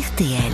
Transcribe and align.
RTL. 0.00 0.52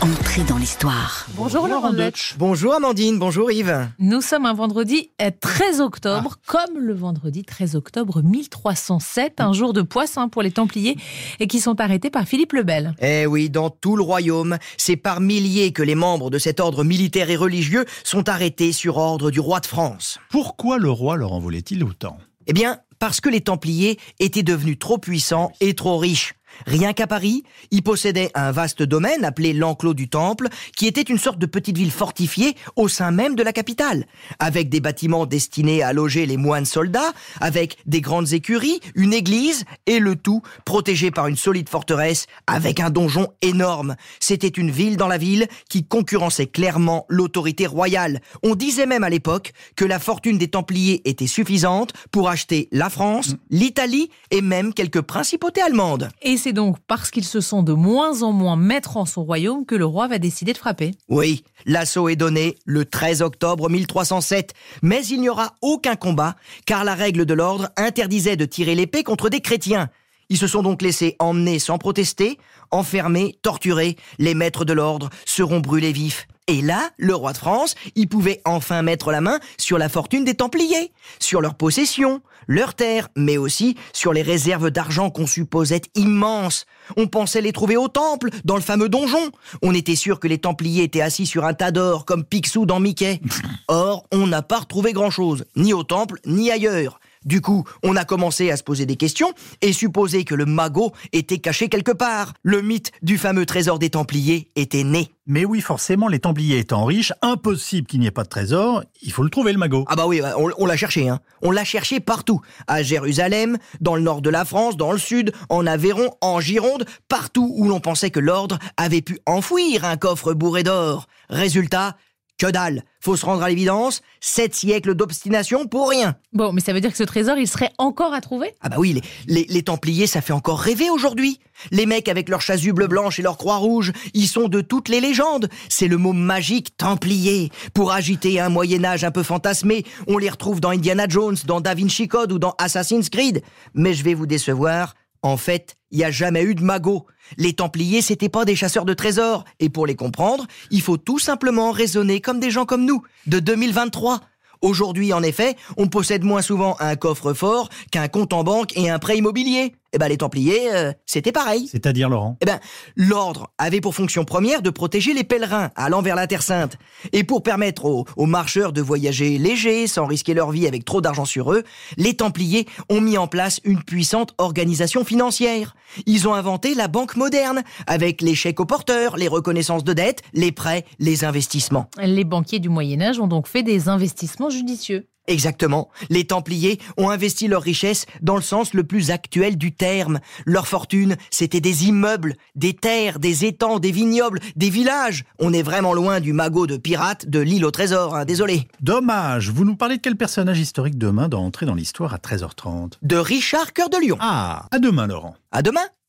Entrée 0.00 0.44
dans 0.44 0.56
l'histoire. 0.56 1.26
Bonjour 1.34 1.68
Laurent 1.68 1.92
Deutsch. 1.92 2.36
Bonjour 2.38 2.72
Amandine, 2.72 3.18
bonjour 3.18 3.52
Yves. 3.52 3.86
Nous 3.98 4.22
sommes 4.22 4.46
un 4.46 4.54
vendredi 4.54 5.10
euh, 5.20 5.30
13 5.38 5.82
octobre, 5.82 6.36
comme 6.46 6.78
le 6.78 6.94
vendredi 6.94 7.44
13 7.44 7.76
octobre 7.76 8.22
1307, 8.22 9.42
un 9.42 9.52
jour 9.52 9.74
de 9.74 9.82
poisson 9.82 10.30
pour 10.30 10.40
les 10.40 10.52
Templiers, 10.52 10.96
et 11.38 11.48
qui 11.48 11.60
sont 11.60 11.78
arrêtés 11.82 12.08
par 12.08 12.24
Philippe 12.26 12.54
le 12.54 12.62
Bel. 12.62 12.94
Eh 13.02 13.26
oui, 13.26 13.50
dans 13.50 13.68
tout 13.68 13.94
le 13.94 14.02
royaume, 14.02 14.56
c'est 14.78 14.96
par 14.96 15.20
milliers 15.20 15.72
que 15.72 15.82
les 15.82 15.94
membres 15.94 16.30
de 16.30 16.38
cet 16.38 16.58
ordre 16.58 16.82
militaire 16.82 17.28
et 17.28 17.36
religieux 17.36 17.84
sont 18.04 18.30
arrêtés 18.30 18.72
sur 18.72 18.96
ordre 18.96 19.30
du 19.30 19.40
roi 19.40 19.60
de 19.60 19.66
France. 19.66 20.18
Pourquoi 20.30 20.78
le 20.78 20.90
roi 20.90 21.16
leur 21.16 21.34
en 21.34 21.40
voulait-il 21.40 21.84
autant? 21.84 22.16
Eh 22.46 22.54
bien, 22.54 22.78
parce 22.98 23.20
que 23.20 23.28
les 23.28 23.42
Templiers 23.42 23.98
étaient 24.18 24.42
devenus 24.42 24.78
trop 24.78 24.96
puissants 24.96 25.52
et 25.60 25.74
trop 25.74 25.98
riches. 25.98 26.37
Rien 26.66 26.92
qu'à 26.92 27.06
Paris, 27.06 27.44
ils 27.70 27.82
possédaient 27.82 28.30
un 28.34 28.52
vaste 28.52 28.82
domaine 28.82 29.24
appelé 29.24 29.52
l'enclos 29.52 29.94
du 29.94 30.08
Temple, 30.08 30.48
qui 30.76 30.86
était 30.86 31.02
une 31.02 31.18
sorte 31.18 31.38
de 31.38 31.46
petite 31.46 31.76
ville 31.76 31.90
fortifiée 31.90 32.56
au 32.76 32.88
sein 32.88 33.10
même 33.10 33.34
de 33.34 33.42
la 33.42 33.52
capitale, 33.52 34.06
avec 34.38 34.68
des 34.68 34.80
bâtiments 34.80 35.26
destinés 35.26 35.82
à 35.82 35.92
loger 35.92 36.26
les 36.26 36.36
moines 36.36 36.64
soldats, 36.64 37.12
avec 37.40 37.76
des 37.86 38.00
grandes 38.00 38.32
écuries, 38.32 38.80
une 38.94 39.12
église, 39.12 39.64
et 39.86 39.98
le 39.98 40.16
tout 40.16 40.42
protégé 40.64 41.10
par 41.10 41.26
une 41.26 41.36
solide 41.36 41.68
forteresse 41.68 42.26
avec 42.46 42.80
un 42.80 42.90
donjon 42.90 43.28
énorme. 43.42 43.96
C'était 44.20 44.48
une 44.48 44.70
ville 44.70 44.96
dans 44.96 45.08
la 45.08 45.18
ville 45.18 45.46
qui 45.68 45.84
concurrençait 45.84 46.46
clairement 46.46 47.06
l'autorité 47.08 47.66
royale. 47.66 48.20
On 48.42 48.54
disait 48.54 48.86
même 48.86 49.04
à 49.04 49.10
l'époque 49.10 49.52
que 49.76 49.84
la 49.84 49.98
fortune 49.98 50.38
des 50.38 50.48
Templiers 50.48 51.02
était 51.04 51.26
suffisante 51.26 51.92
pour 52.10 52.28
acheter 52.28 52.68
la 52.72 52.90
France, 52.90 53.36
l'Italie 53.50 54.10
et 54.30 54.40
même 54.40 54.72
quelques 54.72 55.02
principautés 55.02 55.62
allemandes. 55.62 56.08
Et 56.22 56.36
c'est 56.38 56.52
donc 56.52 56.76
parce 56.86 57.10
qu'ils 57.10 57.24
se 57.24 57.40
sont 57.40 57.62
de 57.62 57.72
moins 57.72 58.22
en 58.22 58.32
moins 58.32 58.56
maîtres 58.56 58.96
en 58.96 59.04
son 59.04 59.24
royaume 59.24 59.66
que 59.66 59.74
le 59.74 59.84
roi 59.84 60.08
va 60.08 60.18
décider 60.18 60.52
de 60.52 60.58
frapper. 60.58 60.92
Oui, 61.08 61.44
l'assaut 61.66 62.08
est 62.08 62.16
donné 62.16 62.56
le 62.64 62.84
13 62.84 63.22
octobre 63.22 63.68
1307, 63.68 64.54
mais 64.82 65.04
il 65.06 65.20
n'y 65.20 65.28
aura 65.28 65.54
aucun 65.60 65.96
combat, 65.96 66.36
car 66.64 66.84
la 66.84 66.94
règle 66.94 67.26
de 67.26 67.34
l'ordre 67.34 67.68
interdisait 67.76 68.36
de 68.36 68.44
tirer 68.44 68.74
l'épée 68.74 69.02
contre 69.02 69.28
des 69.28 69.40
chrétiens. 69.40 69.90
Ils 70.30 70.38
se 70.38 70.46
sont 70.46 70.62
donc 70.62 70.82
laissés 70.82 71.16
emmener 71.18 71.58
sans 71.58 71.78
protester, 71.78 72.38
enfermés, 72.70 73.38
torturés. 73.42 73.96
Les 74.18 74.34
maîtres 74.34 74.64
de 74.64 74.72
l'ordre 74.72 75.08
seront 75.24 75.60
brûlés 75.60 75.92
vifs. 75.92 76.26
Et 76.48 76.62
là, 76.62 76.90
le 76.96 77.14
roi 77.14 77.34
de 77.34 77.38
France, 77.38 77.74
il 77.94 78.08
pouvait 78.08 78.40
enfin 78.46 78.80
mettre 78.80 79.12
la 79.12 79.20
main 79.20 79.38
sur 79.58 79.76
la 79.76 79.90
fortune 79.90 80.24
des 80.24 80.34
Templiers, 80.34 80.92
sur 81.18 81.42
leurs 81.42 81.54
possessions, 81.54 82.22
leurs 82.46 82.72
terres, 82.74 83.08
mais 83.16 83.36
aussi 83.36 83.76
sur 83.92 84.14
les 84.14 84.22
réserves 84.22 84.70
d'argent 84.70 85.10
qu'on 85.10 85.26
supposait 85.26 85.82
immenses. 85.94 86.64
On 86.96 87.06
pensait 87.06 87.42
les 87.42 87.52
trouver 87.52 87.76
au 87.76 87.88
temple, 87.88 88.30
dans 88.44 88.56
le 88.56 88.62
fameux 88.62 88.88
donjon. 88.88 89.30
On 89.60 89.74
était 89.74 89.94
sûr 89.94 90.18
que 90.18 90.26
les 90.26 90.38
Templiers 90.38 90.84
étaient 90.84 91.02
assis 91.02 91.26
sur 91.26 91.44
un 91.44 91.52
tas 91.52 91.70
d'or, 91.70 92.06
comme 92.06 92.24
Picsou 92.24 92.64
dans 92.64 92.80
Mickey. 92.80 93.20
Or, 93.68 94.06
on 94.10 94.26
n'a 94.26 94.40
pas 94.40 94.60
retrouvé 94.60 94.94
grand-chose, 94.94 95.44
ni 95.54 95.74
au 95.74 95.82
temple, 95.82 96.18
ni 96.24 96.50
ailleurs. 96.50 96.98
Du 97.28 97.42
coup, 97.42 97.64
on 97.82 97.94
a 97.94 98.06
commencé 98.06 98.50
à 98.50 98.56
se 98.56 98.62
poser 98.62 98.86
des 98.86 98.96
questions 98.96 99.34
et 99.60 99.74
supposer 99.74 100.24
que 100.24 100.34
le 100.34 100.46
magot 100.46 100.92
était 101.12 101.36
caché 101.36 101.68
quelque 101.68 101.92
part. 101.92 102.32
Le 102.42 102.62
mythe 102.62 102.90
du 103.02 103.18
fameux 103.18 103.44
trésor 103.44 103.78
des 103.78 103.90
Templiers 103.90 104.50
était 104.56 104.82
né. 104.82 105.10
Mais 105.26 105.44
oui, 105.44 105.60
forcément, 105.60 106.08
les 106.08 106.20
Templiers 106.20 106.56
étant 106.56 106.86
riches, 106.86 107.12
impossible 107.20 107.86
qu'il 107.86 108.00
n'y 108.00 108.06
ait 108.06 108.10
pas 108.10 108.22
de 108.22 108.30
trésor, 108.30 108.82
il 109.02 109.12
faut 109.12 109.22
le 109.22 109.28
trouver 109.28 109.52
le 109.52 109.58
magot. 109.58 109.84
Ah 109.88 109.94
bah 109.94 110.06
oui, 110.06 110.22
on, 110.38 110.48
on 110.56 110.64
l'a 110.64 110.76
cherché, 110.78 111.10
hein. 111.10 111.20
On 111.42 111.50
l'a 111.50 111.64
cherché 111.64 112.00
partout. 112.00 112.40
À 112.66 112.82
Jérusalem, 112.82 113.58
dans 113.82 113.94
le 113.94 114.00
nord 114.00 114.22
de 114.22 114.30
la 114.30 114.46
France, 114.46 114.78
dans 114.78 114.92
le 114.92 114.98
sud, 114.98 115.32
en 115.50 115.66
Aveyron, 115.66 116.14
en 116.22 116.40
Gironde, 116.40 116.86
partout 117.08 117.52
où 117.58 117.68
l'on 117.68 117.80
pensait 117.80 118.08
que 118.10 118.20
l'ordre 118.20 118.58
avait 118.78 119.02
pu 119.02 119.18
enfouir 119.26 119.84
un 119.84 119.98
coffre 119.98 120.32
bourré 120.32 120.62
d'or. 120.62 121.08
Résultat, 121.28 121.94
que 122.38 122.46
dalle. 122.46 122.84
Faut 123.00 123.16
se 123.16 123.26
rendre 123.26 123.42
à 123.42 123.48
l'évidence, 123.48 124.00
sept 124.20 124.54
siècles 124.54 124.94
d'obstination 124.94 125.66
pour 125.66 125.88
rien. 125.90 126.16
Bon, 126.32 126.52
mais 126.52 126.60
ça 126.60 126.72
veut 126.72 126.80
dire 126.80 126.90
que 126.90 126.96
ce 126.96 127.04
trésor, 127.04 127.38
il 127.38 127.46
serait 127.46 127.70
encore 127.78 128.12
à 128.14 128.20
trouver? 128.20 128.54
Ah 128.60 128.68
bah 128.68 128.76
oui, 128.78 128.92
les, 128.94 129.02
les, 129.26 129.46
les 129.48 129.62
Templiers, 129.62 130.06
ça 130.06 130.20
fait 130.20 130.32
encore 130.32 130.58
rêver 130.60 130.90
aujourd'hui. 130.90 131.38
Les 131.70 131.86
mecs 131.86 132.08
avec 132.08 132.28
leurs 132.28 132.40
chasubles 132.40 132.88
blanches 132.88 133.18
et 133.18 133.22
leurs 133.22 133.38
croix 133.38 133.56
rouges, 133.56 133.92
ils 134.14 134.28
sont 134.28 134.48
de 134.48 134.60
toutes 134.60 134.88
les 134.88 135.00
légendes. 135.00 135.48
C'est 135.68 135.88
le 135.88 135.96
mot 135.96 136.12
magique 136.12 136.76
Templier. 136.76 137.50
Pour 137.74 137.92
agiter 137.92 138.40
un 138.40 138.48
Moyen-Âge 138.48 139.04
un 139.04 139.10
peu 139.10 139.22
fantasmé, 139.22 139.84
on 140.06 140.18
les 140.18 140.30
retrouve 140.30 140.60
dans 140.60 140.70
Indiana 140.70 141.06
Jones, 141.08 141.36
dans 141.46 141.60
Da 141.60 141.74
Vinci 141.74 142.08
Code 142.08 142.32
ou 142.32 142.38
dans 142.38 142.54
Assassin's 142.58 143.08
Creed. 143.08 143.42
Mais 143.74 143.94
je 143.94 144.04
vais 144.04 144.14
vous 144.14 144.26
décevoir, 144.26 144.94
en 145.22 145.36
fait, 145.36 145.77
il 145.90 145.98
n'y 145.98 146.04
a 146.04 146.10
jamais 146.10 146.42
eu 146.42 146.54
de 146.54 146.62
magot. 146.62 147.06
Les 147.36 147.52
Templiers, 147.52 148.02
c'était 148.02 148.28
pas 148.28 148.44
des 148.44 148.56
chasseurs 148.56 148.84
de 148.84 148.94
trésors. 148.94 149.44
Et 149.60 149.68
pour 149.68 149.86
les 149.86 149.96
comprendre, 149.96 150.46
il 150.70 150.82
faut 150.82 150.96
tout 150.96 151.18
simplement 151.18 151.70
raisonner 151.70 152.20
comme 152.20 152.40
des 152.40 152.50
gens 152.50 152.66
comme 152.66 152.84
nous, 152.84 153.02
de 153.26 153.40
2023. 153.40 154.20
Aujourd'hui, 154.60 155.12
en 155.12 155.22
effet, 155.22 155.56
on 155.76 155.86
possède 155.86 156.24
moins 156.24 156.42
souvent 156.42 156.76
un 156.80 156.96
coffre-fort 156.96 157.68
qu'un 157.90 158.08
compte 158.08 158.32
en 158.32 158.42
banque 158.42 158.76
et 158.76 158.90
un 158.90 158.98
prêt 158.98 159.18
immobilier. 159.18 159.74
Eh 159.94 159.98
ben, 159.98 160.08
les 160.08 160.18
Templiers, 160.18 160.70
euh, 160.74 160.92
c'était 161.06 161.32
pareil. 161.32 161.66
C'est-à-dire, 161.66 162.10
Laurent? 162.10 162.36
Eh 162.42 162.44
ben, 162.46 162.60
l'ordre 162.94 163.50
avait 163.56 163.80
pour 163.80 163.94
fonction 163.94 164.24
première 164.24 164.60
de 164.60 164.68
protéger 164.68 165.14
les 165.14 165.24
pèlerins 165.24 165.70
allant 165.76 166.02
vers 166.02 166.14
la 166.14 166.26
Terre 166.26 166.42
Sainte. 166.42 166.76
Et 167.12 167.24
pour 167.24 167.42
permettre 167.42 167.86
aux, 167.86 168.04
aux 168.16 168.26
marcheurs 168.26 168.74
de 168.74 168.82
voyager 168.82 169.38
légers, 169.38 169.86
sans 169.86 170.04
risquer 170.04 170.34
leur 170.34 170.50
vie 170.50 170.66
avec 170.66 170.84
trop 170.84 171.00
d'argent 171.00 171.24
sur 171.24 171.52
eux, 171.52 171.64
les 171.96 172.14
Templiers 172.14 172.66
ont 172.90 173.00
mis 173.00 173.16
en 173.16 173.28
place 173.28 173.60
une 173.64 173.82
puissante 173.82 174.34
organisation 174.36 175.04
financière. 175.04 175.74
Ils 176.04 176.28
ont 176.28 176.34
inventé 176.34 176.74
la 176.74 176.88
banque 176.88 177.16
moderne, 177.16 177.62
avec 177.86 178.20
les 178.20 178.34
chèques 178.34 178.60
aux 178.60 178.66
porteurs, 178.66 179.16
les 179.16 179.28
reconnaissances 179.28 179.84
de 179.84 179.94
dettes, 179.94 180.20
les 180.34 180.52
prêts, 180.52 180.84
les 180.98 181.24
investissements. 181.24 181.88
Les 182.02 182.24
banquiers 182.24 182.58
du 182.58 182.68
Moyen-Âge 182.68 183.20
ont 183.20 183.26
donc 183.26 183.48
fait 183.48 183.62
des 183.62 183.88
investissements 183.88 184.50
judicieux. 184.50 185.08
Exactement. 185.28 185.90
Les 186.08 186.24
Templiers 186.24 186.80
ont 186.96 187.10
investi 187.10 187.46
leurs 187.46 187.62
richesses 187.62 188.06
dans 188.22 188.34
le 188.34 188.42
sens 188.42 188.74
le 188.74 188.82
plus 188.82 189.10
actuel 189.10 189.56
du 189.56 189.72
terme. 189.72 190.20
Leur 190.46 190.66
fortune, 190.66 191.16
c'était 191.30 191.60
des 191.60 191.86
immeubles, 191.86 192.34
des 192.56 192.72
terres, 192.74 193.18
des 193.18 193.44
étangs, 193.44 193.78
des 193.78 193.92
vignobles, 193.92 194.40
des 194.56 194.70
villages. 194.70 195.24
On 195.38 195.52
est 195.52 195.62
vraiment 195.62 195.92
loin 195.92 196.20
du 196.20 196.32
magot 196.32 196.66
de 196.66 196.78
pirate 196.78 197.28
de 197.28 197.40
l'île 197.40 197.66
au 197.66 197.70
trésor, 197.70 198.16
hein, 198.16 198.24
désolé. 198.24 198.66
Dommage, 198.80 199.50
vous 199.50 199.64
nous 199.64 199.76
parlez 199.76 199.98
de 199.98 200.02
quel 200.02 200.16
personnage 200.16 200.58
historique 200.58 200.98
demain 200.98 201.28
doit 201.28 201.40
entrer 201.40 201.66
dans 201.66 201.74
l'histoire 201.74 202.14
à 202.14 202.16
13h30 202.16 202.94
De 203.02 203.16
Richard 203.16 203.74
Cœur 203.74 203.90
de 203.90 203.98
Lion. 203.98 204.16
Ah, 204.20 204.66
à 204.70 204.78
demain, 204.78 205.06
Laurent. 205.06 205.34
À 205.52 205.62
demain 205.62 205.88